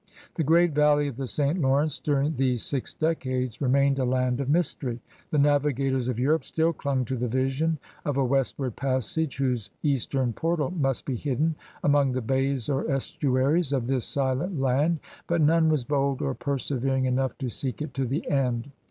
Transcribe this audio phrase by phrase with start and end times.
[0.33, 1.61] The great valley of the St.
[1.61, 4.99] Lawrence during these six decades remained a land of mystery.
[5.29, 10.33] The navigators of Europe still dung to the vision of a westward passage whose eastern
[10.33, 11.53] portal must be hidden
[11.83, 17.05] among the bays or estuaries of this silent land, but none was bold or persevering
[17.05, 18.71] enough to seek it to the end.